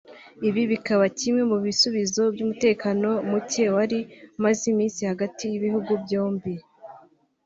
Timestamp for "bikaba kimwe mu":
0.71-1.57